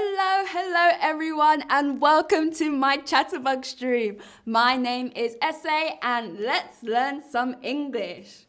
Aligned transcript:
Hello, 0.00 0.44
hello 0.46 0.96
everyone, 1.00 1.64
and 1.68 2.00
welcome 2.00 2.52
to 2.52 2.70
my 2.70 2.98
Chatterbug 2.98 3.64
stream. 3.64 4.18
My 4.46 4.76
name 4.76 5.10
is 5.16 5.36
Essay, 5.42 5.98
and 6.00 6.38
let's 6.38 6.84
learn 6.84 7.20
some 7.28 7.56
English. 7.62 8.46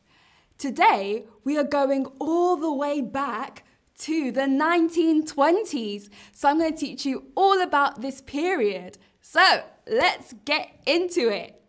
Today, 0.59 1.25
we 1.43 1.57
are 1.57 1.63
going 1.63 2.05
all 2.19 2.55
the 2.55 2.71
way 2.71 3.01
back 3.01 3.63
to 4.01 4.31
the 4.31 4.41
1920s. 4.41 6.09
So, 6.33 6.49
I'm 6.49 6.59
going 6.59 6.73
to 6.73 6.79
teach 6.79 7.03
you 7.03 7.31
all 7.33 7.59
about 7.63 8.01
this 8.01 8.21
period. 8.21 8.99
So, 9.19 9.63
let's 9.87 10.35
get 10.45 10.69
into 10.85 11.29
it. 11.29 11.59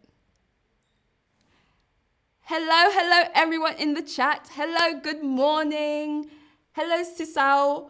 Hello, 2.42 2.90
hello 2.92 3.30
everyone 3.34 3.76
in 3.76 3.94
the 3.94 4.02
chat. 4.02 4.50
Hello, 4.52 5.00
good 5.00 5.22
morning. 5.22 6.28
Hello, 6.72 7.02
Sisal. 7.02 7.88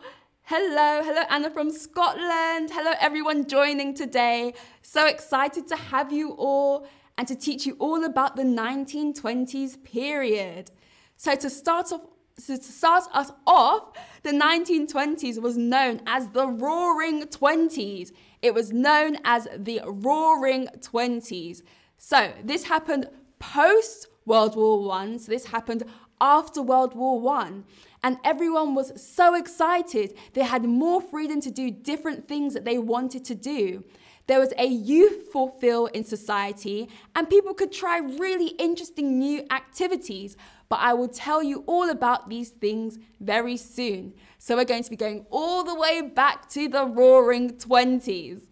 Hello, 0.52 1.00
hello, 1.04 1.22
Anna 1.30 1.48
from 1.48 1.70
Scotland. 1.70 2.70
Hello, 2.72 2.90
everyone 2.98 3.46
joining 3.46 3.94
today. 3.94 4.52
So 4.82 5.06
excited 5.06 5.68
to 5.68 5.76
have 5.76 6.12
you 6.12 6.32
all 6.32 6.88
and 7.16 7.28
to 7.28 7.36
teach 7.36 7.66
you 7.66 7.76
all 7.78 8.02
about 8.02 8.34
the 8.34 8.42
1920s 8.42 9.80
period. 9.84 10.72
So 11.16 11.36
to 11.36 11.48
start 11.48 11.92
off, 11.92 12.00
to 12.48 12.60
start 12.60 13.04
us 13.12 13.30
off, 13.46 13.96
the 14.24 14.32
1920s 14.32 15.40
was 15.40 15.56
known 15.56 16.00
as 16.04 16.30
the 16.30 16.48
Roaring 16.48 17.28
Twenties. 17.28 18.12
It 18.42 18.52
was 18.52 18.72
known 18.72 19.18
as 19.24 19.46
the 19.56 19.82
Roaring 19.86 20.66
Twenties. 20.82 21.62
So 21.96 22.32
this 22.42 22.64
happened 22.64 23.08
post 23.38 24.08
World 24.26 24.56
War 24.56 24.82
One. 24.82 25.20
So 25.20 25.30
this 25.30 25.46
happened 25.46 25.84
after 26.20 26.60
World 26.60 26.96
War 26.96 27.20
One 27.20 27.66
and 28.02 28.18
everyone 28.24 28.74
was 28.74 28.92
so 29.00 29.34
excited. 29.34 30.14
They 30.32 30.42
had 30.42 30.64
more 30.64 31.00
freedom 31.00 31.40
to 31.42 31.50
do 31.50 31.70
different 31.70 32.28
things 32.28 32.54
that 32.54 32.64
they 32.64 32.78
wanted 32.78 33.24
to 33.26 33.34
do. 33.34 33.84
There 34.26 34.38
was 34.38 34.52
a 34.56 34.66
youthful 34.66 35.48
feel 35.60 35.86
in 35.86 36.04
society, 36.04 36.88
and 37.16 37.28
people 37.28 37.52
could 37.52 37.72
try 37.72 37.98
really 37.98 38.48
interesting 38.58 39.18
new 39.18 39.44
activities. 39.50 40.36
But 40.68 40.78
I 40.80 40.94
will 40.94 41.08
tell 41.08 41.42
you 41.42 41.64
all 41.66 41.90
about 41.90 42.28
these 42.28 42.50
things 42.50 42.96
very 43.18 43.56
soon. 43.56 44.14
So, 44.38 44.54
we're 44.54 44.64
going 44.64 44.84
to 44.84 44.90
be 44.90 44.94
going 44.96 45.26
all 45.30 45.64
the 45.64 45.74
way 45.74 46.00
back 46.00 46.48
to 46.50 46.68
the 46.68 46.86
roaring 46.86 47.50
20s. 47.58 48.42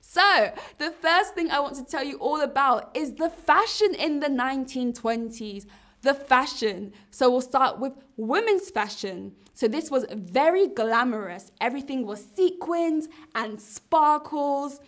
So, 0.00 0.52
the 0.78 0.92
first 0.92 1.34
thing 1.34 1.50
I 1.50 1.58
want 1.58 1.74
to 1.76 1.84
tell 1.84 2.04
you 2.04 2.16
all 2.18 2.40
about 2.42 2.90
is 2.94 3.14
the 3.14 3.28
fashion 3.28 3.92
in 3.94 4.20
the 4.20 4.28
1920s 4.28 5.66
the 6.02 6.14
fashion. 6.14 6.92
So 7.10 7.30
we'll 7.30 7.40
start 7.40 7.78
with 7.78 7.92
women's 8.16 8.70
fashion. 8.70 9.32
So 9.54 9.68
this 9.68 9.90
was 9.90 10.06
very 10.10 10.66
glamorous. 10.68 11.52
Everything 11.60 12.06
was 12.06 12.26
sequins 12.34 13.08
and 13.34 13.60
sparkles. 13.60 14.80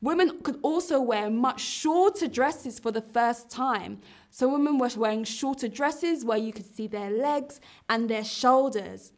Women 0.00 0.40
could 0.42 0.58
also 0.62 1.00
wear 1.00 1.30
much 1.30 1.60
shorter 1.60 2.28
dresses 2.28 2.78
for 2.78 2.90
the 2.90 3.00
first 3.00 3.48
time. 3.48 4.00
So 4.30 4.48
women 4.48 4.78
were 4.78 4.90
wearing 4.96 5.24
shorter 5.24 5.68
dresses 5.68 6.24
where 6.24 6.38
you 6.38 6.52
could 6.52 6.74
see 6.74 6.86
their 6.86 7.10
legs 7.10 7.60
and 7.88 8.10
their 8.10 8.24
shoulders. 8.24 9.12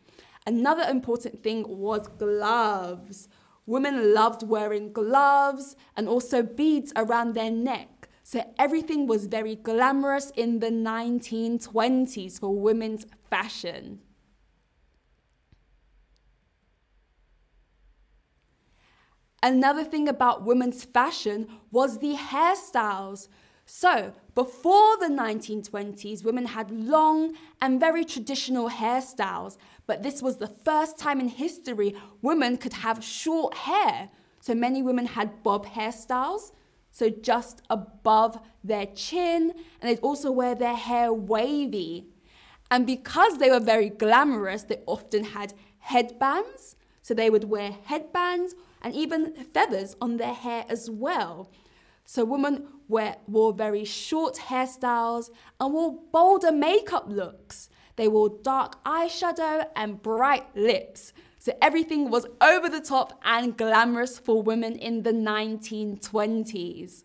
Another 0.47 0.85
important 0.89 1.43
thing 1.43 1.65
was 1.67 2.07
gloves. 2.07 3.29
Women 3.67 4.15
loved 4.15 4.43
wearing 4.43 4.93
gloves 4.93 5.77
and 5.97 6.09
also 6.09 6.43
beads 6.43 6.93
around 6.97 7.35
their 7.35 7.51
neck. 7.51 7.98
So 8.31 8.45
everything 8.59 9.07
was 9.07 9.25
very 9.25 9.57
glamorous 9.57 10.33
in 10.37 10.59
the 10.59 10.71
1920s 10.71 12.39
for 12.39 12.55
women's 12.55 13.07
fashion. 13.31 14.01
Another 19.43 19.83
thing 19.83 20.09
about 20.11 20.45
women's 20.45 20.85
fashion 20.85 21.49
was 21.71 22.01
the 22.01 22.17
hairstyles. 22.17 23.29
So, 23.65 24.13
before 24.35 24.99
the 24.99 25.09
1920s, 25.09 26.23
women 26.23 26.45
had 26.45 26.71
long 26.71 27.33
and 27.63 27.81
very 27.81 28.05
traditional 28.05 28.69
hairstyles, 28.69 29.57
but 29.87 30.03
this 30.03 30.21
was 30.21 30.37
the 30.37 30.49
first 30.49 30.99
time 30.99 31.19
in 31.19 31.29
history 31.29 31.97
women 32.21 32.59
could 32.59 32.75
have 32.75 33.03
short 33.03 33.55
hair. 33.55 34.11
So, 34.41 34.55
many 34.55 34.83
women 34.83 35.07
had 35.07 35.43
bob 35.43 35.65
hairstyles, 35.65 36.53
so 36.99 37.09
just 37.11 37.63
above 37.71 38.41
their 38.65 38.87
chin, 38.87 39.53
and 39.81 39.89
they'd 39.89 40.01
also 40.01 40.33
wear 40.33 40.57
their 40.57 40.75
hair 40.75 41.13
wavy. 41.13 42.09
And 42.73 42.89
because 42.89 43.39
they 43.39 43.51
were 43.51 43.61
very 43.61 43.89
glamorous, 43.89 44.65
they 44.65 44.81
often 44.85 45.23
had 45.23 45.55
headbands. 45.79 46.75
So 47.03 47.15
they 47.15 47.31
would 47.31 47.45
wear 47.45 47.71
headbands 47.85 48.57
and 48.83 48.97
even 48.97 49.33
feathers 49.55 49.95
on 50.01 50.17
their 50.17 50.35
hair 50.35 50.65
as 50.69 50.91
well. 50.91 51.53
So 52.05 52.25
women 52.25 52.67
wear, 52.89 53.19
wore 53.29 53.53
very 53.53 53.85
short 53.85 54.35
hairstyles 54.35 55.31
and 55.61 55.73
wore 55.73 56.01
bolder 56.13 56.51
makeup 56.51 57.05
looks. 57.07 57.71
They 57.95 58.09
wore 58.09 58.41
dark 58.43 58.83
eyeshadow 58.83 59.67
and 59.77 60.03
bright 60.03 60.47
lips. 60.57 61.13
So 61.49 61.57
everything 61.63 62.11
was 62.11 62.27
over 62.43 62.69
the 62.69 62.83
top 62.83 63.23
and 63.25 63.57
glamorous 63.57 64.19
for 64.19 64.43
women 64.43 64.77
in 64.77 65.03
the 65.03 65.13
1920s. 65.13 67.05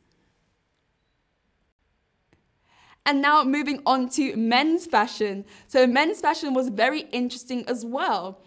And 3.05 3.21
now 3.21 3.45
moving 3.45 3.81
on 3.85 4.09
to 4.09 4.35
men's 4.35 4.85
fashion. 4.85 5.45
So 5.69 5.87
men's 5.87 6.19
fashion 6.19 6.53
was 6.53 6.67
very 6.67 7.03
interesting 7.13 7.63
as 7.69 7.85
well. 7.85 8.41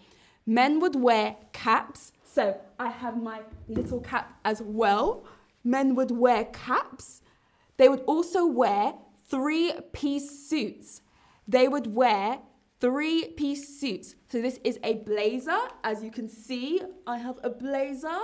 Men 0.45 0.79
would 0.81 0.95
wear 0.95 1.35
caps. 1.51 2.11
So 2.23 2.61
I 2.77 2.89
have 2.89 3.19
my 3.19 3.41
little 3.67 3.99
cap 3.99 4.39
as 4.45 4.61
well. 4.61 5.25
Men 5.63 5.95
would 5.95 6.11
wear 6.11 6.45
caps. 6.45 7.23
They 7.77 7.89
would 7.89 8.01
also 8.01 8.45
wear 8.45 8.93
three 9.27 9.73
piece 9.93 10.47
suits. 10.47 11.01
They 11.47 11.67
would 11.67 11.87
wear 11.95 12.37
three 12.79 13.29
piece 13.29 13.79
suits. 13.79 14.15
So 14.29 14.41
this 14.41 14.59
is 14.63 14.79
a 14.83 14.95
blazer. 14.95 15.59
As 15.83 16.03
you 16.03 16.11
can 16.11 16.29
see, 16.29 16.81
I 17.05 17.17
have 17.17 17.39
a 17.43 17.49
blazer. 17.49 18.19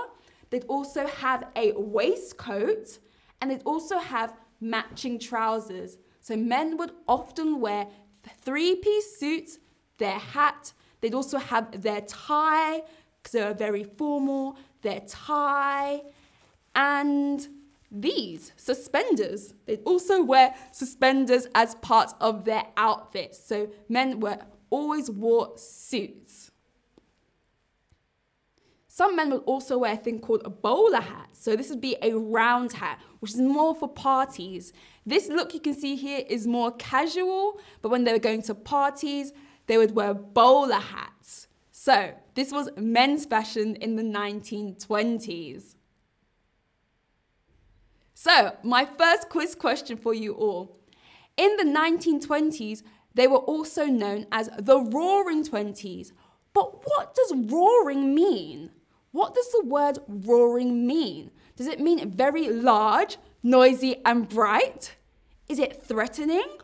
They'd 0.50 0.66
also 0.66 1.08
have 1.08 1.46
a 1.56 1.74
waistcoat 1.74 3.00
and 3.42 3.52
they'd 3.52 3.64
also 3.64 3.98
have 3.98 4.34
matching 4.62 5.20
trousers. 5.20 5.98
So 6.20 6.38
men 6.38 6.78
would 6.78 6.92
often 7.08 7.60
wear 7.60 7.88
three 8.42 8.76
piece 8.76 9.18
suits, 9.18 9.60
their 9.98 10.20
hat, 10.20 10.74
they'd 11.02 11.14
also 11.14 11.38
have 11.38 11.82
their 11.82 12.02
tie, 12.02 12.84
because 13.18 13.32
they 13.34 13.44
were 13.44 13.54
very 13.54 13.84
formal, 13.84 14.58
their 14.82 15.02
tie, 15.02 16.02
and 16.76 17.48
these 17.94 18.52
suspenders. 18.58 19.54
They'd 19.66 19.84
also 19.86 20.24
wear 20.24 20.56
suspenders 20.72 21.48
as 21.54 21.76
part 21.76 22.12
of 22.20 22.44
their 22.44 22.66
outfits. 22.76 23.46
So 23.46 23.70
men 23.88 24.20
were 24.20 24.40
always 24.70 25.10
wore 25.12 25.54
suits. 25.58 26.52
Some 28.88 29.16
men 29.16 29.32
would 29.32 29.44
also 29.46 29.80
wear 29.80 29.94
a 29.94 29.98
thing 29.98 30.20
called 30.20 30.42
a 30.46 30.50
bowler 30.50 31.02
hat. 31.02 31.30
So 31.34 31.56
this 31.56 31.70
would 31.70 31.82
be 31.82 31.96
a 32.02 32.14
round 32.14 32.74
hat, 32.74 33.00
which 33.20 33.32
is 33.32 33.42
more 33.42 33.74
for 33.74 33.88
parties. 33.88 34.72
This 35.06 35.30
look 35.30 35.54
you 35.54 35.60
can 35.60 35.74
see 35.74 35.96
here 35.96 36.24
is 36.28 36.46
more 36.46 36.72
casual, 36.72 37.60
but 37.82 37.90
when 37.90 38.04
they 38.04 38.14
were 38.14 38.20
going 38.20 38.44
to 38.44 38.56
parties, 38.56 39.34
they 39.66 39.78
would 39.78 39.96
wear 39.96 40.14
bowler 40.14 40.76
hats. 40.76 41.48
So 41.72 42.14
this 42.36 42.52
was 42.52 42.70
men's 42.78 43.26
fashion 43.26 43.76
in 43.78 43.96
the 43.96 44.04
1920s. 44.04 45.76
So, 48.14 48.56
my 48.64 48.86
first 48.86 49.30
quiz 49.30 49.56
question 49.56 49.98
for 49.98 50.14
you 50.14 50.34
all. 50.34 50.78
In 51.36 51.58
the 51.58 51.64
1920s, 51.64 52.84
they 53.14 53.28
were 53.28 53.38
also 53.38 53.86
known 53.86 54.28
as 54.32 54.50
the 54.58 54.80
Roaring 54.80 55.44
Twenties. 55.44 56.14
But 56.54 56.86
what 56.88 57.16
does 57.16 57.34
roaring 57.36 58.14
mean? 58.14 58.72
What 59.12 59.34
does 59.34 59.52
the 59.52 59.66
word 59.66 60.00
roaring 60.08 60.86
mean? 60.86 61.32
Does 61.56 61.68
it 61.68 61.80
mean 61.80 62.12
very 62.12 62.50
large, 62.50 63.18
noisy, 63.42 64.02
and 64.06 64.28
bright? 64.30 64.96
Is 65.50 65.60
it 65.60 65.84
threatening? 65.84 66.58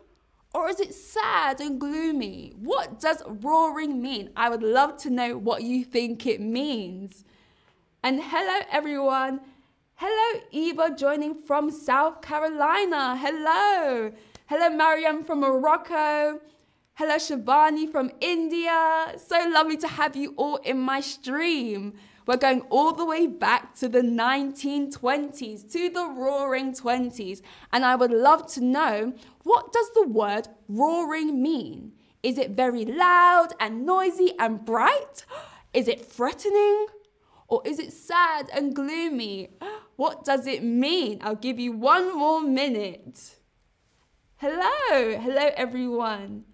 Or 0.52 0.68
is 0.68 0.80
it 0.80 0.94
sad 0.94 1.60
and 1.60 1.80
gloomy? 1.80 2.54
What 2.56 2.98
does 2.98 3.22
roaring 3.26 4.02
mean? 4.02 4.30
I 4.36 4.48
would 4.48 4.64
love 4.64 4.96
to 4.98 5.10
know 5.10 5.38
what 5.38 5.62
you 5.62 5.84
think 5.84 6.26
it 6.26 6.40
means. 6.40 7.24
And 8.02 8.20
hello, 8.20 8.60
everyone. 8.70 9.40
Hello, 10.02 10.40
Eva 10.50 10.94
joining 10.96 11.34
from 11.34 11.70
South 11.70 12.22
Carolina. 12.22 13.18
Hello. 13.18 14.10
Hello, 14.46 14.70
Mariam 14.70 15.24
from 15.24 15.40
Morocco. 15.40 16.40
Hello, 16.94 17.16
Shivani 17.16 17.86
from 17.86 18.10
India. 18.18 19.12
So 19.18 19.46
lovely 19.50 19.76
to 19.76 19.86
have 19.86 20.16
you 20.16 20.32
all 20.38 20.56
in 20.56 20.80
my 20.80 21.00
stream. 21.00 21.92
We're 22.26 22.38
going 22.38 22.62
all 22.70 22.92
the 22.92 23.04
way 23.04 23.26
back 23.26 23.74
to 23.80 23.90
the 23.90 24.00
1920s, 24.00 25.70
to 25.70 25.90
the 25.90 26.06
roaring 26.08 26.72
20s. 26.72 27.42
And 27.70 27.84
I 27.84 27.94
would 27.94 28.10
love 28.10 28.46
to 28.54 28.64
know 28.64 29.12
what 29.42 29.70
does 29.70 29.90
the 29.90 30.08
word 30.08 30.48
roaring 30.66 31.42
mean? 31.42 31.92
Is 32.22 32.38
it 32.38 32.52
very 32.52 32.86
loud 32.86 33.48
and 33.60 33.84
noisy 33.84 34.32
and 34.38 34.64
bright? 34.64 35.26
Is 35.74 35.88
it 35.88 36.02
threatening? 36.02 36.86
Or 37.50 37.60
is 37.64 37.78
it 37.78 37.92
sad 37.92 38.48
and 38.54 38.74
gloomy? 38.74 39.50
What 39.96 40.24
does 40.24 40.46
it 40.46 40.64
mean? 40.64 41.18
I'll 41.20 41.34
give 41.34 41.60
you 41.60 41.72
one 41.72 42.16
more 42.16 42.40
minute. 42.40 43.36
Hello, 44.36 45.18
hello 45.18 45.50
everyone. 45.54 46.44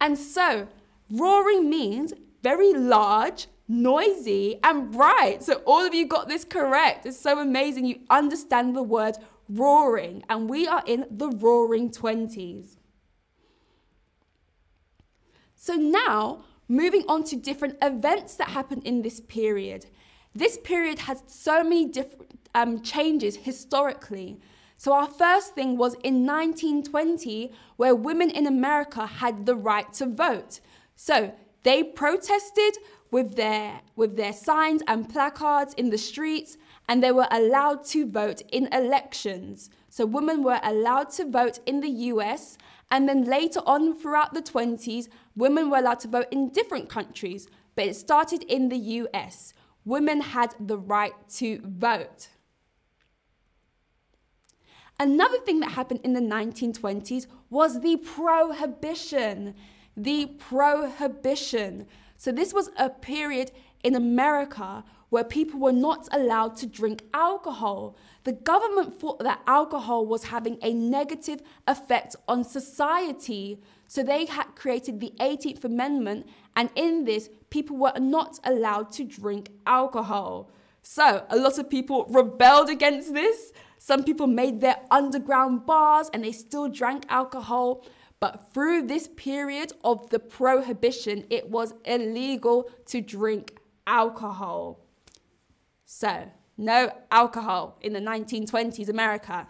And 0.00 0.18
so, 0.18 0.66
roaring 1.08 1.70
means 1.70 2.12
very 2.42 2.72
large, 2.72 3.46
noisy, 3.68 4.58
and 4.64 4.90
bright. 4.90 5.44
So, 5.44 5.62
all 5.64 5.86
of 5.86 5.94
you 5.94 6.08
got 6.08 6.26
this 6.26 6.44
correct. 6.44 7.06
It's 7.06 7.20
so 7.20 7.38
amazing. 7.38 7.86
You 7.86 8.00
understand 8.10 8.74
the 8.74 8.82
word 8.82 9.14
roaring, 9.48 10.24
and 10.28 10.50
we 10.50 10.66
are 10.66 10.82
in 10.84 11.06
the 11.08 11.28
roaring 11.28 11.88
20s. 11.88 12.78
So, 15.54 15.74
now 15.74 16.42
moving 16.66 17.04
on 17.06 17.22
to 17.22 17.36
different 17.36 17.76
events 17.80 18.34
that 18.36 18.48
happened 18.48 18.82
in 18.84 19.02
this 19.02 19.20
period. 19.20 19.86
This 20.34 20.58
period 20.58 21.00
had 21.00 21.30
so 21.30 21.62
many 21.62 21.86
different 21.86 22.38
um, 22.54 22.82
changes 22.82 23.36
historically. 23.36 24.38
So, 24.76 24.92
our 24.92 25.06
first 25.06 25.54
thing 25.54 25.76
was 25.76 25.94
in 26.02 26.26
1920, 26.26 27.52
where 27.76 27.94
women 27.94 28.30
in 28.30 28.46
America 28.46 29.06
had 29.06 29.46
the 29.46 29.54
right 29.54 29.92
to 29.94 30.06
vote. 30.06 30.60
So, 30.96 31.32
they 31.62 31.84
protested 31.84 32.78
with 33.10 33.36
their, 33.36 33.82
with 33.94 34.16
their 34.16 34.32
signs 34.32 34.82
and 34.88 35.08
placards 35.08 35.74
in 35.74 35.90
the 35.90 35.98
streets, 35.98 36.56
and 36.88 37.02
they 37.02 37.12
were 37.12 37.28
allowed 37.30 37.84
to 37.84 38.06
vote 38.06 38.42
in 38.50 38.66
elections. 38.72 39.70
So, 39.88 40.06
women 40.06 40.42
were 40.42 40.60
allowed 40.62 41.10
to 41.10 41.30
vote 41.30 41.60
in 41.66 41.80
the 41.80 41.90
US, 42.10 42.58
and 42.90 43.08
then 43.08 43.24
later 43.24 43.60
on 43.66 43.94
throughout 43.96 44.34
the 44.34 44.42
20s, 44.42 45.08
women 45.36 45.70
were 45.70 45.78
allowed 45.78 46.00
to 46.00 46.08
vote 46.08 46.26
in 46.30 46.48
different 46.48 46.88
countries, 46.88 47.46
but 47.76 47.86
it 47.86 47.94
started 47.94 48.42
in 48.44 48.68
the 48.68 48.78
US. 48.78 49.54
Women 49.84 50.20
had 50.20 50.54
the 50.60 50.78
right 50.78 51.14
to 51.36 51.60
vote. 51.64 52.28
Another 55.00 55.38
thing 55.38 55.60
that 55.60 55.72
happened 55.72 56.00
in 56.04 56.12
the 56.12 56.20
1920s 56.20 57.26
was 57.50 57.80
the 57.80 57.96
prohibition. 57.96 59.54
The 59.96 60.26
prohibition. 60.38 61.86
So, 62.16 62.30
this 62.30 62.54
was 62.54 62.70
a 62.78 62.88
period 62.88 63.50
in 63.82 63.96
America 63.96 64.84
where 65.12 65.24
people 65.24 65.60
were 65.60 65.72
not 65.72 66.08
allowed 66.10 66.56
to 66.56 66.66
drink 66.66 67.02
alcohol. 67.12 67.94
The 68.24 68.32
government 68.32 68.98
thought 68.98 69.18
that 69.18 69.42
alcohol 69.46 70.06
was 70.06 70.24
having 70.24 70.56
a 70.62 70.72
negative 70.72 71.42
effect 71.66 72.16
on 72.26 72.44
society. 72.44 73.60
So 73.88 74.02
they 74.02 74.24
had 74.24 74.54
created 74.54 75.00
the 75.00 75.12
18th 75.20 75.64
Amendment, 75.64 76.26
and 76.56 76.70
in 76.74 77.04
this, 77.04 77.30
people 77.50 77.76
were 77.76 77.98
not 77.98 78.38
allowed 78.44 78.92
to 78.92 79.04
drink 79.04 79.50
alcohol. 79.66 80.50
So 80.82 81.24
a 81.28 81.36
lot 81.36 81.58
of 81.58 81.70
people 81.70 82.06
rebelled 82.10 82.68
against 82.68 83.14
this. 83.14 83.52
Some 83.78 84.04
people 84.04 84.26
made 84.26 84.60
their 84.60 84.76
underground 84.90 85.66
bars 85.66 86.10
and 86.12 86.24
they 86.24 86.32
still 86.32 86.68
drank 86.68 87.04
alcohol. 87.08 87.84
But 88.20 88.52
through 88.52 88.86
this 88.86 89.08
period 89.08 89.72
of 89.82 90.10
the 90.10 90.18
prohibition, 90.18 91.24
it 91.30 91.50
was 91.50 91.74
illegal 91.84 92.70
to 92.86 93.00
drink 93.00 93.58
alcohol. 93.86 94.80
So, 95.84 96.30
no 96.56 96.92
alcohol 97.10 97.78
in 97.80 97.92
the 97.92 98.00
1920s 98.00 98.88
America. 98.88 99.48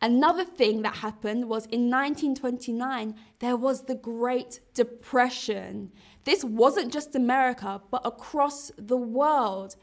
Another 0.00 0.44
thing 0.44 0.82
that 0.82 0.96
happened 0.96 1.48
was 1.48 1.66
in 1.66 1.90
1929, 1.90 3.16
there 3.40 3.56
was 3.56 3.82
the 3.82 3.96
Great 3.96 4.60
Depression. 4.72 5.90
This 6.22 6.44
wasn't 6.44 6.92
just 6.92 7.16
America, 7.16 7.82
but 7.90 8.02
across 8.04 8.70
the 8.78 8.96
world. 8.96 9.74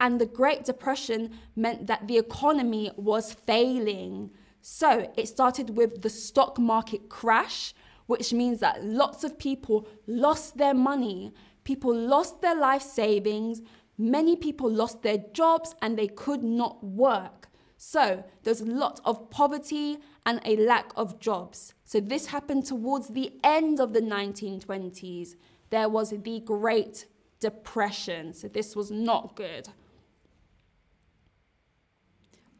And 0.00 0.18
the 0.18 0.26
Great 0.26 0.64
Depression 0.64 1.32
meant 1.54 1.86
that 1.86 2.08
the 2.08 2.16
economy 2.16 2.90
was 2.96 3.34
failing. 3.34 4.30
So 4.62 5.12
it 5.16 5.28
started 5.28 5.76
with 5.76 6.00
the 6.00 6.10
stock 6.10 6.58
market 6.58 7.10
crash, 7.10 7.74
which 8.06 8.32
means 8.32 8.60
that 8.60 8.82
lots 8.82 9.22
of 9.22 9.38
people 9.38 9.86
lost 10.06 10.56
their 10.56 10.74
money, 10.74 11.32
people 11.64 11.94
lost 11.94 12.40
their 12.40 12.56
life 12.56 12.82
savings, 12.82 13.60
many 13.98 14.34
people 14.34 14.70
lost 14.70 15.02
their 15.02 15.18
jobs 15.34 15.74
and 15.82 15.98
they 15.98 16.08
could 16.08 16.42
not 16.42 16.82
work. 16.82 17.48
So 17.78 18.24
there's 18.42 18.60
a 18.60 18.66
lot 18.66 19.00
of 19.04 19.30
poverty 19.30 19.98
and 20.26 20.40
a 20.44 20.56
lack 20.56 20.90
of 20.96 21.20
jobs. 21.20 21.74
So 21.84 22.00
this 22.00 22.26
happened 22.26 22.66
towards 22.66 23.08
the 23.08 23.32
end 23.44 23.80
of 23.80 23.92
the 23.92 24.00
1920s. 24.00 25.36
There 25.70 25.88
was 25.88 26.10
the 26.10 26.40
Great 26.40 27.06
Depression. 27.38 28.34
So 28.34 28.48
this 28.48 28.74
was 28.74 28.90
not 28.90 29.36
good. 29.36 29.68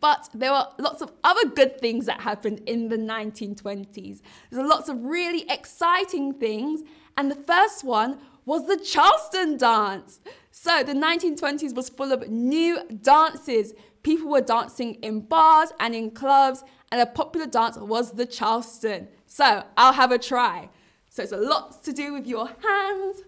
But 0.01 0.29
there 0.33 0.53
were 0.53 0.69
lots 0.79 1.03
of 1.03 1.11
other 1.25 1.49
good 1.49 1.81
things 1.81 2.07
that 2.07 2.21
happened 2.21 2.63
in 2.67 2.89
the 2.89 2.97
1920s. 2.97 4.21
There's 4.51 4.69
lots 4.69 4.89
of 4.89 5.03
really 5.03 5.45
exciting 5.51 6.35
things. 6.35 6.83
And 7.17 7.29
the 7.29 7.35
first 7.35 7.83
one 7.83 8.19
was 8.47 8.69
the 8.69 8.77
Charleston 8.77 9.57
dance. 9.57 10.21
So 10.53 10.85
the 10.85 10.95
1920s 10.95 11.75
was 11.75 11.89
full 11.89 12.13
of 12.13 12.29
new 12.29 12.81
dances. 13.03 13.75
People 14.03 14.31
were 14.31 14.41
dancing 14.41 14.95
in 14.97 15.21
bars 15.21 15.73
and 15.81 15.95
in 15.95 16.11
clubs, 16.11 16.65
and 16.91 17.01
a 17.01 17.07
popular 17.07 17.47
dance 17.47 17.77
was 17.77 18.13
the 18.13 18.27
Charleston. 18.27 19.09
So 19.27 19.65
I'll 19.77 19.93
have 19.93 20.13
a 20.13 20.19
try. 20.19 20.71
So 21.09 21.23
it's 21.23 21.33
a 21.33 21.37
lot 21.37 21.83
to 21.85 21.93
do 21.93 22.13
with 22.13 22.27
your 22.27 22.49
hands, 22.63 23.23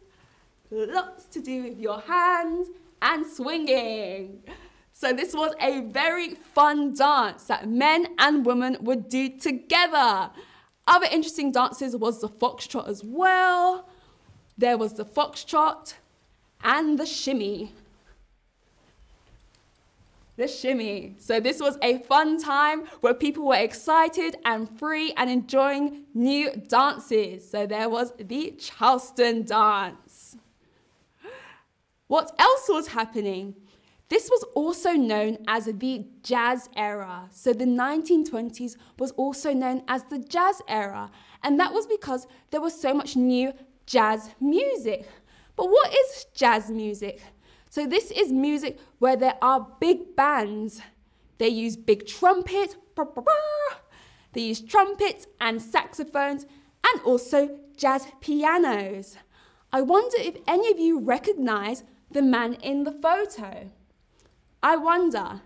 lots 0.70 1.24
to 1.26 1.40
do 1.40 1.64
with 1.64 1.78
your 1.78 2.00
hands, 2.00 2.68
and 3.02 3.26
swinging. 3.26 4.42
So 4.92 5.12
this 5.12 5.34
was 5.34 5.54
a 5.60 5.80
very 5.80 6.34
fun 6.34 6.94
dance 6.94 7.44
that 7.44 7.68
men 7.68 8.08
and 8.18 8.44
women 8.44 8.76
would 8.80 9.08
do 9.08 9.30
together. 9.30 10.30
Other 10.86 11.06
interesting 11.10 11.52
dances 11.52 11.96
was 11.96 12.20
the 12.20 12.28
foxtrot 12.28 12.86
as 12.88 13.02
well. 13.02 13.88
There 14.58 14.76
was 14.76 14.94
the 14.94 15.04
foxtrot, 15.04 15.94
and 16.62 16.98
the 16.98 17.06
shimmy. 17.06 17.72
The 20.40 20.48
shimmy. 20.48 21.16
So, 21.18 21.38
this 21.38 21.60
was 21.60 21.76
a 21.82 21.98
fun 21.98 22.42
time 22.42 22.86
where 23.02 23.12
people 23.12 23.44
were 23.44 23.56
excited 23.56 24.36
and 24.46 24.66
free 24.78 25.12
and 25.18 25.28
enjoying 25.28 26.04
new 26.14 26.50
dances. 26.66 27.50
So, 27.50 27.66
there 27.66 27.90
was 27.90 28.14
the 28.18 28.52
Charleston 28.58 29.44
dance. 29.44 30.38
What 32.06 32.34
else 32.38 32.70
was 32.70 32.88
happening? 32.88 33.54
This 34.08 34.30
was 34.30 34.42
also 34.54 34.92
known 34.92 35.36
as 35.46 35.66
the 35.66 36.06
jazz 36.22 36.70
era. 36.74 37.28
So 37.30 37.52
the 37.52 37.66
1920s 37.66 38.76
was 38.98 39.10
also 39.12 39.52
known 39.52 39.82
as 39.88 40.04
the 40.04 40.20
jazz 40.20 40.62
era. 40.66 41.10
And 41.44 41.60
that 41.60 41.74
was 41.74 41.86
because 41.86 42.26
there 42.50 42.62
was 42.62 42.80
so 42.80 42.94
much 42.94 43.14
new 43.14 43.52
jazz 43.84 44.30
music. 44.40 45.06
But 45.54 45.66
what 45.66 45.92
is 45.94 46.26
jazz 46.34 46.70
music? 46.70 47.20
So, 47.70 47.86
this 47.86 48.10
is 48.10 48.32
music 48.32 48.80
where 48.98 49.16
there 49.16 49.36
are 49.40 49.66
big 49.80 50.16
bands. 50.16 50.80
They 51.38 51.48
use 51.48 51.76
big 51.76 52.06
trumpets, 52.06 52.76
they 54.32 54.42
use 54.42 54.60
trumpets 54.60 55.26
and 55.40 55.62
saxophones, 55.62 56.46
and 56.84 57.02
also 57.02 57.58
jazz 57.76 58.08
pianos. 58.20 59.16
I 59.72 59.82
wonder 59.82 60.16
if 60.18 60.36
any 60.48 60.70
of 60.70 60.80
you 60.80 60.98
recognize 60.98 61.84
the 62.10 62.22
man 62.22 62.54
in 62.54 62.82
the 62.82 62.92
photo. 62.92 63.70
I 64.62 64.76
wonder. 64.76 65.42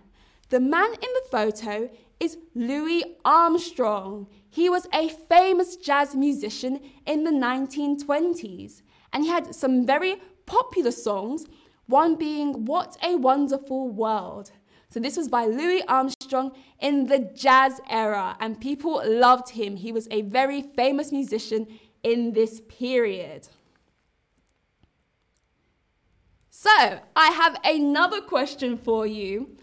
The 0.49 0.59
man 0.59 0.93
in 0.93 0.99
the 1.13 1.27
photo 1.29 1.89
is 2.19 2.37
Louis 2.55 3.03
Armstrong. 3.23 4.27
He 4.49 4.67
was 4.67 4.87
a 4.93 5.09
famous 5.09 5.75
jazz 5.75 6.15
musician 6.15 6.79
in 7.05 7.23
the 7.23 7.31
1920s 7.31 8.81
and 9.13 9.23
he 9.23 9.29
had 9.29 9.53
some 9.53 9.85
very 9.85 10.17
popular 10.45 10.91
songs, 10.91 11.45
one 11.87 12.15
being 12.15 12.65
What 12.65 12.97
a 13.03 13.15
Wonderful 13.15 13.89
World. 13.89 14.51
So 14.89 14.99
this 14.99 15.17
was 15.17 15.27
by 15.27 15.45
Louis 15.45 15.83
Armstrong 15.87 16.51
in 16.79 17.07
the 17.07 17.19
jazz 17.19 17.81
era, 17.89 18.37
and 18.39 18.61
people 18.61 19.01
loved 19.05 19.49
him. 19.49 19.75
He 19.75 19.91
was 19.91 20.07
a 20.09 20.21
very 20.21 20.61
famous 20.61 21.11
musician 21.11 21.67
in 22.03 22.33
this 22.33 22.61
period. 22.67 23.49
So, 26.49 26.99
I 27.15 27.27
have 27.31 27.59
another 27.63 28.21
question 28.21 28.77
for 28.77 29.05
you. 29.05 29.57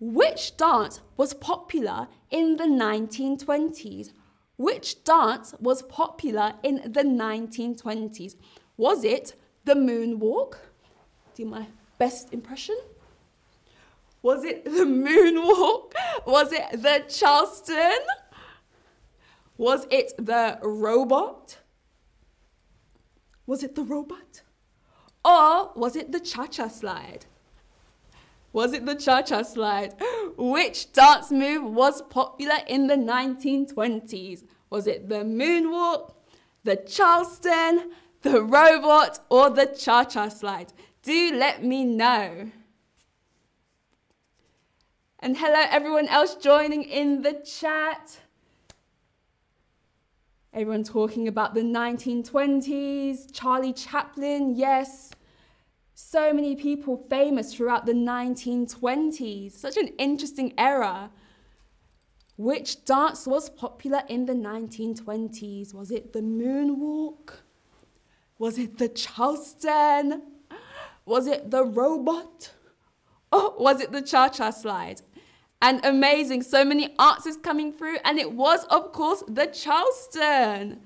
Which 0.00 0.56
dance 0.56 1.00
was 1.16 1.32
popular 1.32 2.08
in 2.30 2.56
the 2.56 2.64
1920s? 2.64 4.10
Which 4.56 5.04
dance 5.04 5.54
was 5.60 5.82
popular 5.82 6.54
in 6.64 6.76
the 6.92 7.04
1920s? 7.04 8.34
Was 8.76 9.04
it 9.04 9.34
the 9.64 9.74
moonwalk? 9.74 10.56
Do 11.34 11.44
my 11.46 11.66
best 11.98 12.32
impression. 12.32 12.76
Was 14.22 14.44
it 14.44 14.64
the 14.64 14.84
moonwalk? 14.84 15.92
Was 16.26 16.52
it 16.52 16.82
the 16.82 17.04
Charleston? 17.08 17.98
Was 19.56 19.86
it 19.90 20.12
the 20.18 20.58
robot? 20.62 21.58
Was 23.46 23.62
it 23.62 23.74
the 23.74 23.82
robot? 23.82 24.42
Or 25.24 25.72
was 25.74 25.96
it 25.96 26.12
the 26.12 26.20
cha 26.20 26.46
cha 26.46 26.68
slide? 26.68 27.26
Was 28.52 28.72
it 28.72 28.84
the 28.84 28.94
cha 28.94 29.22
cha 29.22 29.42
slide? 29.42 29.94
Which 30.36 30.92
dance 30.92 31.30
move 31.30 31.64
was 31.64 32.02
popular 32.02 32.58
in 32.66 32.86
the 32.86 32.96
1920s? 32.96 34.44
Was 34.70 34.86
it 34.86 35.08
the 35.08 35.24
moonwalk, 35.24 36.12
the 36.64 36.76
Charleston, 36.76 37.92
the 38.22 38.42
robot, 38.42 39.20
or 39.30 39.50
the 39.50 39.66
cha 39.66 40.04
cha 40.04 40.28
slide? 40.28 40.72
Do 41.02 41.32
let 41.34 41.64
me 41.64 41.84
know. 41.84 42.52
And 45.18 45.36
hello, 45.36 45.64
everyone 45.68 46.06
else 46.06 46.36
joining 46.36 46.84
in 46.84 47.22
the 47.22 47.32
chat. 47.32 48.20
Everyone 50.52 50.84
talking 50.84 51.26
about 51.26 51.54
the 51.54 51.62
1920s, 51.62 53.32
Charlie 53.32 53.72
Chaplin, 53.72 54.54
yes. 54.54 55.10
So 55.94 56.32
many 56.32 56.54
people 56.54 57.04
famous 57.10 57.52
throughout 57.52 57.86
the 57.86 57.94
1920s. 57.94 59.52
Such 59.52 59.76
an 59.76 59.88
interesting 59.98 60.54
era. 60.56 61.10
Which 62.36 62.84
dance 62.84 63.26
was 63.26 63.50
popular 63.50 64.02
in 64.08 64.26
the 64.26 64.34
1920s? 64.34 65.74
Was 65.74 65.90
it 65.90 66.12
the 66.12 66.20
moonwalk? 66.20 67.38
Was 68.38 68.58
it 68.58 68.78
the 68.78 68.88
Charleston? 68.88 70.31
Was 71.04 71.26
it 71.26 71.50
the 71.50 71.64
robot? 71.64 72.52
Or 73.34 73.40
oh, 73.40 73.54
was 73.58 73.80
it 73.80 73.92
the 73.92 74.02
cha 74.02 74.28
cha 74.28 74.50
slide? 74.50 75.00
And 75.62 75.82
amazing, 75.86 76.42
so 76.42 76.66
many 76.66 76.94
answers 76.98 77.38
coming 77.38 77.72
through, 77.72 77.96
and 78.04 78.18
it 78.18 78.32
was, 78.32 78.64
of 78.64 78.92
course, 78.92 79.24
the 79.26 79.46
Charleston. 79.46 80.80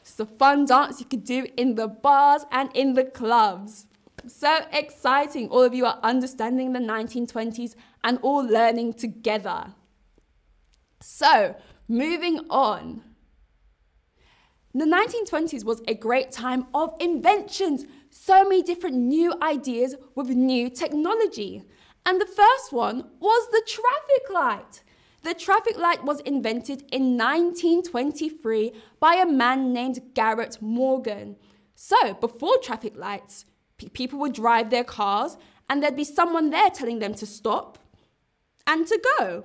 It's 0.00 0.20
a 0.20 0.26
fun 0.26 0.66
dance 0.66 1.00
you 1.00 1.06
could 1.06 1.24
do 1.24 1.46
in 1.56 1.74
the 1.74 1.88
bars 1.88 2.42
and 2.52 2.70
in 2.72 2.94
the 2.94 3.02
clubs. 3.02 3.86
So 4.28 4.60
exciting. 4.72 5.48
All 5.48 5.62
of 5.62 5.74
you 5.74 5.86
are 5.86 5.98
understanding 6.02 6.72
the 6.72 6.78
1920s 6.78 7.74
and 8.04 8.18
all 8.22 8.44
learning 8.44 8.94
together. 8.94 9.74
So, 11.00 11.56
moving 11.88 12.40
on. 12.50 13.02
The 14.74 14.84
1920s 14.84 15.64
was 15.64 15.82
a 15.88 15.94
great 15.94 16.30
time 16.32 16.66
of 16.74 16.94
inventions, 17.00 17.86
so 18.16 18.42
many 18.44 18.62
different 18.62 18.96
new 18.96 19.34
ideas 19.42 19.94
with 20.14 20.28
new 20.30 20.70
technology. 20.70 21.62
And 22.04 22.20
the 22.20 22.26
first 22.26 22.72
one 22.72 23.08
was 23.20 23.48
the 23.50 23.62
traffic 23.66 24.32
light. 24.32 24.82
The 25.22 25.34
traffic 25.34 25.76
light 25.76 26.04
was 26.04 26.20
invented 26.20 26.84
in 26.92 27.16
1923 27.16 28.72
by 29.00 29.16
a 29.16 29.26
man 29.26 29.72
named 29.72 30.00
Garrett 30.14 30.62
Morgan. 30.62 31.36
So, 31.74 32.14
before 32.14 32.58
traffic 32.58 32.96
lights, 32.96 33.44
people 33.92 34.18
would 34.20 34.32
drive 34.32 34.70
their 34.70 34.84
cars 34.84 35.36
and 35.68 35.82
there'd 35.82 35.96
be 35.96 36.04
someone 36.04 36.50
there 36.50 36.70
telling 36.70 37.00
them 37.00 37.14
to 37.14 37.26
stop 37.26 37.78
and 38.66 38.86
to 38.86 39.00
go. 39.18 39.44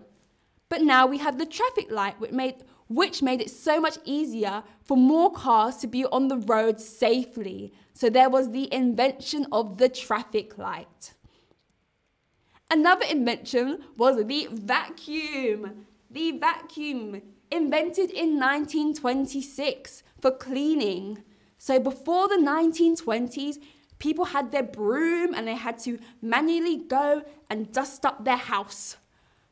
But 0.70 0.82
now 0.82 1.06
we 1.06 1.18
have 1.18 1.38
the 1.38 1.46
traffic 1.46 1.92
light, 1.92 2.20
which 2.20 2.32
made, 2.32 2.64
which 2.96 3.22
made 3.22 3.42
it 3.42 3.50
so 3.50 3.80
much 3.80 3.98
easier 4.04 4.64
for 4.84 4.98
more 4.98 5.32
cars 5.32 5.78
to 5.78 5.88
be 5.88 6.06
on 6.06 6.28
the 6.28 6.38
road 6.38 6.80
safely. 6.80 7.74
So 7.94 8.10
there 8.10 8.30
was 8.30 8.52
the 8.52 8.72
invention 8.74 9.48
of 9.52 9.78
the 9.78 9.88
traffic 9.88 10.58
light. 10.58 11.14
Another 12.70 13.06
invention 13.10 13.84
was 13.98 14.18
the 14.18 14.48
vacuum. 14.52 15.86
The 16.10 16.32
vacuum, 16.32 17.22
invented 17.50 18.12
in 18.12 18.40
1926 18.40 20.04
for 20.20 20.32
cleaning. 20.32 21.24
So 21.58 21.80
before 21.80 22.28
the 22.28 22.36
1920s, 22.36 23.58
people 24.00 24.26
had 24.26 24.52
their 24.52 24.64
broom 24.64 25.34
and 25.34 25.48
they 25.48 25.56
had 25.56 25.78
to 25.80 26.00
manually 26.22 26.78
go 26.78 27.24
and 27.50 27.72
dust 27.72 28.06
up 28.06 28.26
their 28.26 28.38
house. 28.38 28.98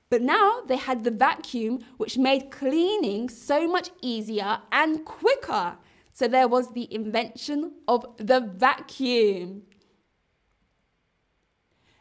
But 0.10 0.24
now 0.24 0.62
they 0.68 0.78
had 0.78 1.04
the 1.04 1.12
vacuum, 1.12 1.80
which 1.98 2.18
made 2.18 2.50
cleaning 2.50 3.30
so 3.30 3.68
much 3.68 3.92
easier 4.02 4.60
and 4.72 5.06
quicker. 5.06 5.78
So 6.14 6.28
there 6.28 6.48
was 6.48 6.74
the 6.74 6.92
invention 6.94 7.74
of 7.88 8.06
the 8.18 8.40
vacuum. 8.40 9.64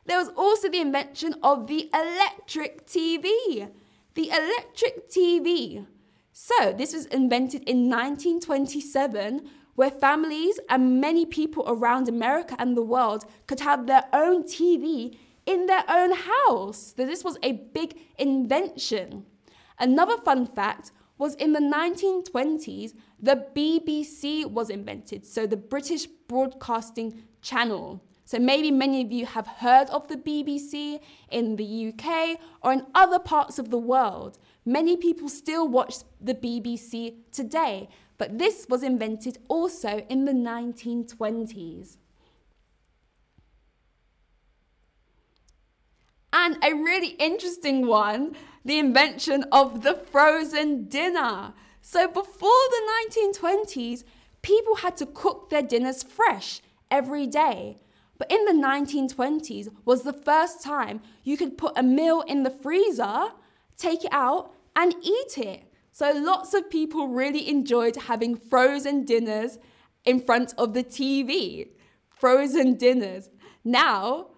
There 0.06 0.18
was 0.18 0.30
also 0.36 0.70
the 0.70 0.80
invention 0.80 1.34
of 1.42 1.66
the 1.66 1.90
electric 1.92 2.86
TV. 2.86 3.70
The 4.14 4.30
electric 4.30 5.10
TV. 5.10 5.86
So, 6.32 6.72
this 6.72 6.94
was 6.94 7.06
invented 7.06 7.62
in 7.68 7.90
1927, 7.90 9.50
where 9.74 9.90
families 9.90 10.58
and 10.70 11.00
many 11.00 11.26
people 11.26 11.64
around 11.66 12.08
America 12.08 12.56
and 12.58 12.76
the 12.76 12.82
world 12.82 13.24
could 13.46 13.60
have 13.60 13.86
their 13.86 14.04
own 14.12 14.44
TV 14.44 15.18
in 15.48 15.64
their 15.64 15.84
own 15.88 16.12
house. 16.12 16.92
This 16.94 17.24
was 17.24 17.38
a 17.42 17.52
big 17.52 17.98
invention. 18.18 19.24
Another 19.78 20.18
fun 20.18 20.46
fact 20.46 20.92
was 21.16 21.34
in 21.36 21.54
the 21.54 21.60
1920s, 21.60 22.92
the 23.18 23.46
BBC 23.56 24.44
was 24.44 24.68
invented, 24.68 25.24
so 25.24 25.46
the 25.46 25.56
British 25.56 26.06
Broadcasting 26.06 27.22
Channel. 27.40 28.04
So 28.26 28.38
maybe 28.38 28.70
many 28.70 29.00
of 29.00 29.10
you 29.10 29.24
have 29.24 29.46
heard 29.46 29.88
of 29.88 30.06
the 30.08 30.16
BBC 30.16 31.00
in 31.30 31.56
the 31.56 31.88
UK 31.88 32.38
or 32.62 32.74
in 32.74 32.84
other 32.94 33.18
parts 33.18 33.58
of 33.58 33.70
the 33.70 33.78
world. 33.78 34.38
Many 34.66 34.98
people 34.98 35.30
still 35.30 35.66
watch 35.66 35.94
the 36.20 36.34
BBC 36.34 37.14
today, 37.32 37.88
but 38.18 38.38
this 38.38 38.66
was 38.68 38.82
invented 38.82 39.38
also 39.48 40.04
in 40.10 40.26
the 40.26 40.32
1920s. 40.32 41.96
And 46.32 46.58
a 46.62 46.74
really 46.74 47.16
interesting 47.18 47.86
one, 47.86 48.36
the 48.64 48.78
invention 48.78 49.44
of 49.50 49.82
the 49.82 49.94
frozen 49.94 50.84
dinner. 50.88 51.54
So 51.80 52.06
before 52.06 52.50
the 52.70 52.82
1920s, 53.16 54.04
people 54.42 54.76
had 54.76 54.96
to 54.98 55.06
cook 55.06 55.50
their 55.50 55.62
dinners 55.62 56.02
fresh 56.02 56.60
every 56.90 57.26
day. 57.26 57.78
But 58.18 58.30
in 58.30 58.44
the 58.44 58.52
1920s 58.52 59.68
was 59.84 60.02
the 60.02 60.12
first 60.12 60.62
time 60.62 61.00
you 61.22 61.36
could 61.36 61.56
put 61.56 61.78
a 61.78 61.82
meal 61.82 62.22
in 62.26 62.42
the 62.42 62.50
freezer, 62.50 63.28
take 63.76 64.04
it 64.04 64.12
out, 64.12 64.52
and 64.74 64.94
eat 65.02 65.38
it. 65.38 65.62
So 65.92 66.12
lots 66.12 66.52
of 66.52 66.68
people 66.68 67.08
really 67.08 67.48
enjoyed 67.48 67.96
having 67.96 68.36
frozen 68.36 69.04
dinners 69.04 69.58
in 70.04 70.20
front 70.20 70.54
of 70.58 70.74
the 70.74 70.84
TV. 70.84 71.68
Frozen 72.08 72.74
dinners. 72.74 73.30
Now, 73.64 74.28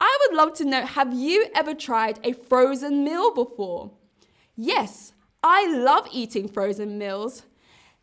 I 0.00 0.18
would 0.20 0.36
love 0.36 0.54
to 0.54 0.64
know 0.64 0.86
have 0.86 1.12
you 1.12 1.46
ever 1.54 1.74
tried 1.74 2.18
a 2.24 2.32
frozen 2.32 3.04
meal 3.04 3.34
before? 3.34 3.92
Yes, 4.56 5.12
I 5.42 5.66
love 5.66 6.08
eating 6.12 6.48
frozen 6.48 6.98
meals. 6.98 7.42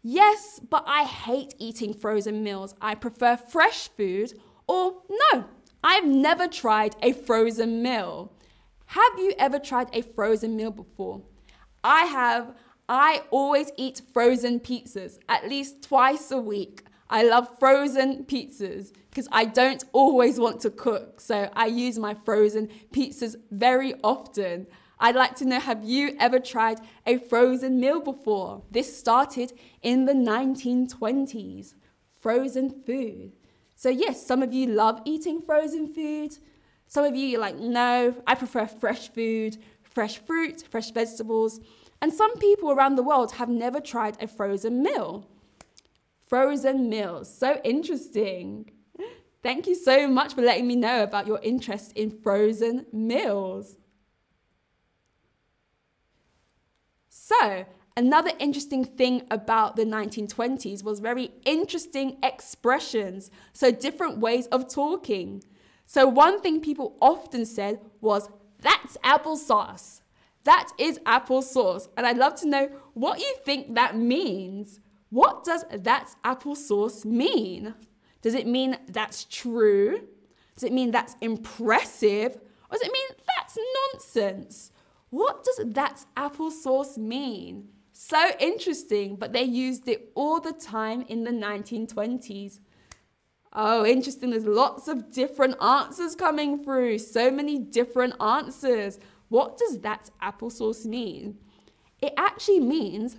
Yes, 0.04 0.60
but 0.70 0.84
I 0.88 1.04
hate 1.04 1.56
eating 1.58 1.94
frozen 1.94 2.44
meals. 2.44 2.76
I 2.82 2.96
prefer 2.96 3.36
fresh 3.36 3.90
food 3.90 4.34
or 4.68 5.02
no, 5.34 5.46
I've 5.84 6.06
never 6.06 6.48
tried 6.48 6.96
a 7.02 7.14
frozen 7.14 7.82
meal. 7.82 8.34
Have 8.88 9.18
you 9.18 9.34
ever 9.38 9.60
tried 9.60 9.90
a 9.94 10.02
frozen 10.02 10.56
meal 10.56 10.72
before? 10.72 11.22
I 11.84 12.06
have. 12.06 12.56
I 12.90 13.24
always 13.32 13.72
eat 13.76 14.02
frozen 14.14 14.62
pizzas 14.62 15.20
at 15.28 15.50
least 15.50 15.82
twice 15.82 16.32
a 16.32 16.38
week. 16.38 16.84
I 17.10 17.24
love 17.24 17.58
frozen 17.60 18.26
pizzas 18.26 18.92
because 19.10 19.28
I 19.32 19.46
don't 19.46 19.84
always 19.94 20.40
want 20.40 20.62
to 20.62 20.70
cook, 20.70 21.22
so 21.22 21.50
I 21.54 21.68
use 21.68 21.98
my 21.98 22.14
frozen 22.14 22.70
pizzas 22.92 23.36
very 23.50 23.94
often. 24.04 24.68
I'd 25.00 25.16
like 25.16 25.36
to 25.38 25.46
know 25.46 25.60
have 25.60 25.84
you 25.84 26.16
ever 26.20 26.40
tried 26.40 26.80
a 27.06 27.18
frozen 27.18 27.80
meal 27.80 28.02
before? 28.02 28.64
This 28.72 28.98
started 28.98 29.54
in 29.82 30.06
the 30.06 30.14
1920s. 30.14 31.76
Frozen 32.20 32.84
food. 32.84 33.34
So, 33.76 33.90
yes, 33.90 34.26
some 34.26 34.42
of 34.42 34.54
you 34.54 34.66
love 34.66 35.02
eating 35.06 35.42
frozen 35.42 35.94
food. 35.94 36.36
Some 36.88 37.06
of 37.06 37.16
you, 37.16 37.28
you're 37.28 37.42
like, 37.42 37.58
no, 37.58 38.16
I 38.26 38.34
prefer 38.34 38.66
fresh 38.66 39.10
food, 39.10 39.58
fresh 39.84 40.18
fruit, 40.18 40.64
fresh 40.70 40.90
vegetables. 40.92 41.60
And 42.02 42.12
some 42.12 42.36
people 42.38 42.72
around 42.72 42.96
the 42.96 43.04
world 43.04 43.34
have 43.34 43.50
never 43.50 43.80
tried 43.80 44.22
a 44.22 44.28
frozen 44.28 44.82
meal. 44.82 45.28
Frozen 46.28 46.90
meals, 46.90 47.34
so 47.34 47.60
interesting. 47.64 48.72
Thank 49.44 49.68
you 49.68 49.76
so 49.76 50.08
much 50.08 50.34
for 50.34 50.42
letting 50.42 50.68
me 50.68 50.76
know 50.76 51.04
about 51.04 51.28
your 51.28 51.40
interest 51.42 51.94
in 51.94 52.12
frozen 52.12 52.86
meals. 52.92 53.78
So, 57.10 57.66
Another 57.98 58.30
interesting 58.38 58.86
thing 58.86 59.24
about 59.32 59.76
the 59.76 59.84
1920s 59.84 60.84
was 60.84 61.00
very 61.00 61.32
interesting 61.46 62.18
expressions, 62.22 63.32
so 63.54 63.72
different 63.72 64.20
ways 64.20 64.46
of 64.48 64.72
talking. 64.72 65.44
So, 65.88 66.08
one 66.08 66.40
thing 66.40 66.62
people 66.62 66.96
often 67.02 67.44
said 67.44 67.80
was, 68.00 68.30
That's 68.62 68.98
applesauce. 68.98 70.02
That 70.44 70.70
is 70.78 71.00
applesauce. 71.08 71.88
And 71.98 72.06
I'd 72.06 72.18
love 72.18 72.36
to 72.42 72.48
know 72.48 72.70
what 72.94 73.18
you 73.20 73.36
think 73.44 73.74
that 73.74 73.98
means. 73.98 74.80
What 75.10 75.44
does 75.44 75.64
that's 75.72 76.16
applesauce 76.24 77.06
mean? 77.06 77.74
Does 78.22 78.34
it 78.34 78.48
mean 78.48 78.78
that's 78.90 79.26
true? 79.26 80.02
Does 80.56 80.64
it 80.64 80.74
mean 80.74 80.92
that's 80.92 81.16
impressive? 81.22 82.36
Or 82.36 82.74
does 82.74 82.82
it 82.82 82.92
mean 82.92 83.08
that's 83.38 83.58
nonsense? 83.94 84.72
What 85.10 85.44
does 85.44 85.62
that's 85.68 86.06
applesauce 86.18 86.98
mean? 86.98 87.70
So 87.94 88.32
interesting, 88.40 89.16
but 89.16 89.34
they 89.34 89.44
used 89.44 89.88
it 89.88 90.12
all 90.14 90.40
the 90.40 90.54
time 90.54 91.04
in 91.08 91.24
the 91.24 91.32
1920s. 91.32 92.60
Oh, 93.54 93.86
interesting. 93.86 94.30
There's 94.30 94.46
lots 94.46 94.88
of 94.88 95.12
different 95.12 95.62
answers 95.64 96.16
coming 96.16 96.64
through. 96.64 97.00
So 97.00 97.32
many 97.32 97.58
different 97.58 98.14
answers. 98.22 99.00
What 99.30 99.58
does 99.58 99.80
that 99.80 100.10
applesauce 100.22 100.86
mean? 100.86 101.38
It 102.02 102.14
actually 102.18 102.60
means 102.60 103.18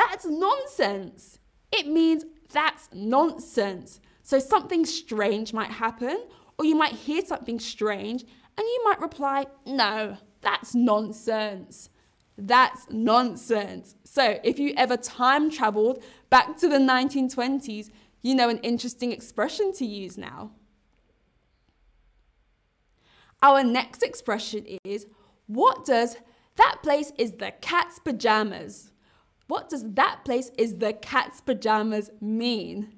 that's 0.00 0.26
nonsense. 0.26 1.38
It 1.72 1.86
means 1.86 2.24
that's 2.52 2.88
nonsense. 2.92 4.00
So 4.22 4.38
something 4.38 4.86
strange 4.86 5.52
might 5.52 5.70
happen, 5.70 6.24
or 6.58 6.64
you 6.64 6.74
might 6.74 6.92
hear 6.92 7.22
something 7.24 7.60
strange, 7.60 8.22
and 8.22 8.66
you 8.66 8.80
might 8.84 9.00
reply, 9.00 9.46
No, 9.66 10.16
that's 10.40 10.74
nonsense. 10.74 11.90
That's 12.38 12.86
nonsense. 12.90 13.96
So 14.04 14.40
if 14.42 14.58
you 14.58 14.72
ever 14.76 14.96
time 14.96 15.50
traveled 15.50 16.02
back 16.30 16.56
to 16.58 16.68
the 16.68 16.78
1920s, 16.78 17.90
you 18.22 18.34
know 18.34 18.48
an 18.48 18.58
interesting 18.58 19.12
expression 19.12 19.72
to 19.74 19.84
use 19.84 20.16
now. 20.16 20.52
Our 23.42 23.62
next 23.62 24.02
expression 24.02 24.64
is 24.84 25.06
what 25.46 25.84
does 25.84 26.16
that 26.56 26.76
place 26.82 27.12
is 27.18 27.32
the 27.32 27.52
cat's 27.60 27.98
pajamas? 27.98 28.89
What 29.50 29.68
does 29.68 29.94
that 29.94 30.20
place 30.24 30.52
is 30.56 30.78
the 30.78 30.92
cat's 30.92 31.40
pajamas 31.40 32.12
mean? 32.20 32.92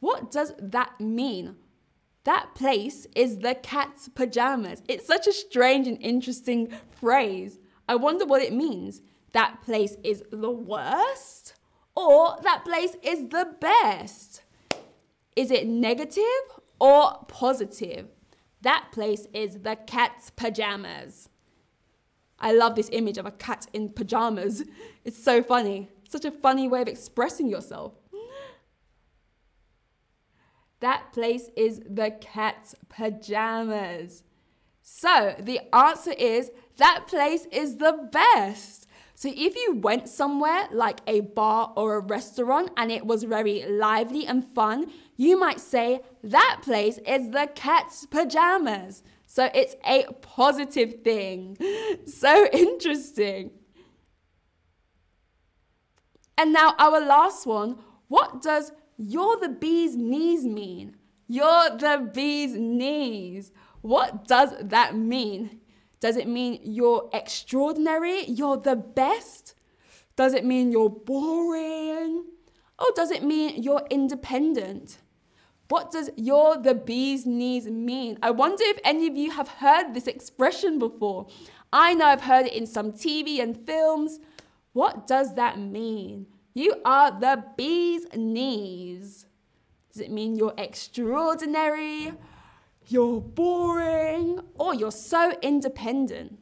What 0.00 0.30
does 0.30 0.54
that 0.58 0.98
mean? 0.98 1.56
That 2.24 2.54
place 2.54 3.06
is 3.14 3.40
the 3.40 3.54
cat's 3.54 4.08
pajamas. 4.08 4.82
It's 4.88 5.06
such 5.06 5.26
a 5.26 5.34
strange 5.34 5.86
and 5.86 6.00
interesting 6.00 6.72
phrase. 6.98 7.58
I 7.86 7.96
wonder 7.96 8.24
what 8.24 8.40
it 8.40 8.54
means. 8.54 9.02
That 9.32 9.60
place 9.60 9.96
is 10.02 10.24
the 10.32 10.50
worst 10.50 11.56
or 11.94 12.38
that 12.42 12.64
place 12.64 12.96
is 13.02 13.28
the 13.28 13.54
best? 13.60 14.44
Is 15.36 15.50
it 15.50 15.66
negative 15.66 16.24
or 16.80 17.26
positive? 17.28 18.08
That 18.62 18.88
place 18.92 19.26
is 19.34 19.58
the 19.58 19.76
cat's 19.76 20.30
pajamas. 20.30 21.28
I 22.42 22.52
love 22.52 22.74
this 22.74 22.90
image 22.92 23.16
of 23.16 23.24
a 23.24 23.30
cat 23.30 23.66
in 23.72 23.88
pajamas. 23.90 24.64
It's 25.04 25.22
so 25.22 25.42
funny. 25.42 25.88
Such 26.08 26.24
a 26.26 26.30
funny 26.30 26.68
way 26.68 26.82
of 26.82 26.88
expressing 26.88 27.48
yourself. 27.48 27.94
That 30.80 31.12
place 31.12 31.48
is 31.56 31.80
the 31.88 32.10
cat's 32.20 32.74
pajamas. 32.88 34.24
So 34.82 35.36
the 35.38 35.60
answer 35.72 36.10
is 36.10 36.50
that 36.78 37.04
place 37.06 37.46
is 37.52 37.76
the 37.76 38.08
best. 38.10 38.88
So 39.14 39.28
if 39.32 39.54
you 39.54 39.76
went 39.76 40.08
somewhere 40.08 40.66
like 40.72 40.98
a 41.06 41.20
bar 41.20 41.72
or 41.76 41.94
a 41.94 42.00
restaurant 42.00 42.72
and 42.76 42.90
it 42.90 43.06
was 43.06 43.22
very 43.22 43.64
lively 43.64 44.26
and 44.26 44.44
fun, 44.54 44.90
you 45.16 45.38
might 45.38 45.60
say 45.60 46.00
that 46.24 46.58
place 46.62 46.98
is 47.06 47.30
the 47.30 47.48
cat's 47.54 48.04
pajamas. 48.06 49.04
So 49.34 49.48
it's 49.54 49.76
a 49.86 50.04
positive 50.20 51.02
thing. 51.02 51.56
So 52.06 52.46
interesting. 52.52 53.52
And 56.36 56.52
now 56.52 56.74
our 56.78 57.00
last 57.00 57.46
one, 57.46 57.78
what 58.08 58.42
does 58.42 58.72
you're 58.98 59.38
the 59.38 59.48
bee's 59.48 59.96
knees 59.96 60.44
mean? 60.44 60.96
You're 61.28 61.70
the 61.78 62.10
bee's 62.12 62.54
knees. 62.54 63.52
What 63.80 64.26
does 64.28 64.50
that 64.60 64.96
mean? 64.96 65.60
Does 66.00 66.18
it 66.18 66.28
mean 66.28 66.60
you're 66.62 67.08
extraordinary? 67.14 68.24
You're 68.26 68.58
the 68.58 68.76
best? 68.76 69.54
Does 70.14 70.34
it 70.34 70.44
mean 70.44 70.70
you're 70.72 70.90
boring? 70.90 72.24
Or 72.78 72.86
does 72.94 73.10
it 73.10 73.22
mean 73.22 73.62
you're 73.62 73.86
independent? 73.88 74.98
What 75.72 75.90
does 75.90 76.10
you're 76.16 76.58
the 76.58 76.74
bee's 76.74 77.24
knees 77.24 77.66
mean? 77.66 78.18
I 78.22 78.30
wonder 78.30 78.62
if 78.66 78.78
any 78.84 79.06
of 79.06 79.16
you 79.16 79.30
have 79.30 79.48
heard 79.48 79.94
this 79.94 80.06
expression 80.06 80.78
before. 80.78 81.28
I 81.72 81.94
know 81.94 82.04
I've 82.04 82.28
heard 82.32 82.44
it 82.44 82.52
in 82.52 82.66
some 82.66 82.92
TV 82.92 83.40
and 83.42 83.56
films. 83.56 84.20
What 84.74 85.06
does 85.06 85.34
that 85.36 85.58
mean? 85.58 86.26
You 86.52 86.74
are 86.84 87.18
the 87.18 87.42
bee's 87.56 88.04
knees. 88.14 89.24
Does 89.90 90.02
it 90.02 90.10
mean 90.10 90.36
you're 90.36 90.52
extraordinary? 90.58 92.12
you're 92.88 93.22
boring, 93.22 94.40
or 94.58 94.74
you're 94.74 94.98
so 95.14 95.32
independent. 95.40 96.38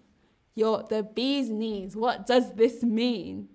You're 0.57 0.83
the 0.83 1.05
bee's 1.05 1.49
knees. 1.51 1.95
What 1.95 2.27
does 2.27 2.55
this 2.55 2.83
mean? 2.83 3.49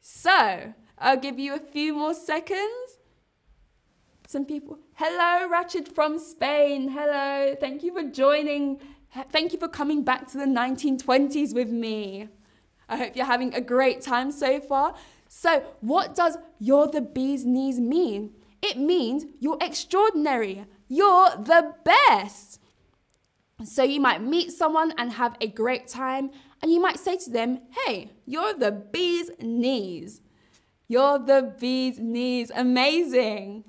So, 0.00 0.72
I'll 0.96 1.18
give 1.18 1.38
you 1.38 1.54
a 1.54 1.58
few 1.58 1.92
more 1.92 2.14
seconds. 2.14 2.83
Some 4.26 4.46
people, 4.46 4.78
hello, 4.94 5.50
Ratchet 5.50 5.94
from 5.94 6.18
Spain. 6.18 6.88
Hello, 6.88 7.54
thank 7.60 7.82
you 7.82 7.92
for 7.92 8.08
joining. 8.08 8.80
Thank 9.30 9.52
you 9.52 9.58
for 9.58 9.68
coming 9.68 10.02
back 10.02 10.26
to 10.28 10.38
the 10.38 10.46
1920s 10.46 11.54
with 11.54 11.68
me. 11.68 12.28
I 12.88 12.96
hope 12.96 13.16
you're 13.16 13.26
having 13.26 13.54
a 13.54 13.60
great 13.60 14.00
time 14.00 14.32
so 14.32 14.60
far. 14.60 14.94
So, 15.28 15.62
what 15.80 16.14
does 16.14 16.38
you're 16.58 16.86
the 16.86 17.02
bee's 17.02 17.44
knees 17.44 17.78
mean? 17.78 18.32
It 18.62 18.78
means 18.78 19.26
you're 19.40 19.58
extraordinary, 19.60 20.64
you're 20.88 21.30
the 21.36 21.74
best. 21.84 22.60
So 23.62 23.82
you 23.82 24.00
might 24.00 24.22
meet 24.22 24.52
someone 24.52 24.94
and 24.98 25.12
have 25.12 25.36
a 25.40 25.48
great 25.48 25.86
time, 25.86 26.30
and 26.62 26.72
you 26.72 26.80
might 26.80 26.98
say 26.98 27.18
to 27.18 27.30
them, 27.30 27.60
Hey, 27.84 28.10
you're 28.24 28.54
the 28.54 28.72
bee's 28.72 29.30
knees. 29.38 30.22
You're 30.88 31.18
the 31.18 31.54
bee's 31.60 31.98
knees. 31.98 32.50
Amazing. 32.54 33.64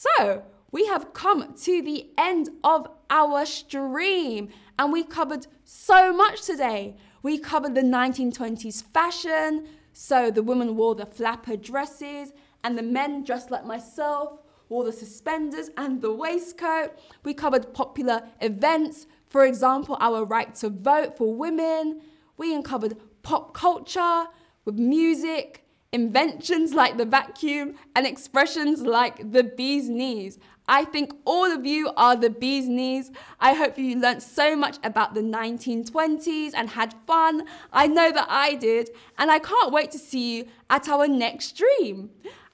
So, 0.00 0.44
we 0.72 0.86
have 0.86 1.12
come 1.12 1.52
to 1.52 1.82
the 1.82 2.08
end 2.16 2.48
of 2.64 2.88
our 3.10 3.44
stream, 3.44 4.48
and 4.78 4.94
we 4.94 5.04
covered 5.04 5.46
so 5.62 6.10
much 6.10 6.40
today. 6.40 6.96
We 7.22 7.36
covered 7.36 7.74
the 7.74 7.82
1920s 7.82 8.82
fashion, 8.82 9.68
so 9.92 10.30
the 10.30 10.42
women 10.42 10.74
wore 10.74 10.94
the 10.94 11.04
flapper 11.04 11.54
dresses 11.54 12.32
and 12.64 12.78
the 12.78 12.82
men 12.82 13.24
dressed 13.24 13.50
like 13.50 13.66
myself 13.66 14.38
wore 14.70 14.84
the 14.84 14.92
suspenders 14.92 15.68
and 15.76 16.00
the 16.00 16.12
waistcoat. 16.12 16.98
We 17.22 17.34
covered 17.34 17.74
popular 17.74 18.22
events, 18.40 19.06
for 19.28 19.44
example, 19.44 19.98
our 20.00 20.24
right 20.24 20.54
to 20.56 20.70
vote 20.70 21.18
for 21.18 21.34
women. 21.34 22.00
We 22.38 22.54
uncovered 22.54 22.96
pop 23.22 23.52
culture 23.52 24.28
with 24.64 24.76
music, 24.76 25.66
inventions 25.92 26.74
like 26.74 26.96
the 26.96 27.04
vacuum, 27.04 27.74
and 27.94 28.06
expressions 28.06 28.82
like 28.82 29.32
the 29.32 29.44
bee's 29.44 29.88
knees. 29.88 30.38
I 30.68 30.84
think 30.84 31.12
all 31.24 31.50
of 31.50 31.66
you 31.66 31.90
are 31.96 32.14
the 32.14 32.30
bee's 32.30 32.68
knees. 32.68 33.10
I 33.40 33.54
hope 33.54 33.76
you 33.76 33.98
learned 33.98 34.22
so 34.22 34.54
much 34.54 34.78
about 34.84 35.14
the 35.14 35.20
1920s 35.20 36.52
and 36.54 36.70
had 36.70 36.94
fun. 37.06 37.44
I 37.72 37.88
know 37.88 38.12
that 38.12 38.26
I 38.28 38.54
did, 38.54 38.90
and 39.18 39.30
I 39.30 39.40
can't 39.40 39.72
wait 39.72 39.90
to 39.90 39.98
see 39.98 40.36
you 40.36 40.46
at 40.68 40.88
our 40.88 41.08
next 41.08 41.56
stream. 41.56 42.10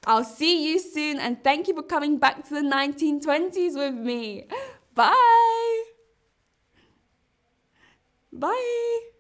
I'll 0.06 0.24
see 0.24 0.70
you 0.70 0.78
soon 0.78 1.18
and 1.18 1.42
thank 1.42 1.66
you 1.66 1.74
for 1.74 1.82
coming 1.82 2.18
back 2.18 2.44
to 2.44 2.54
the 2.54 2.60
1920s 2.60 3.74
with 3.74 3.94
me. 3.94 4.46
Bye. 4.94 5.82
Bye. 8.32 9.15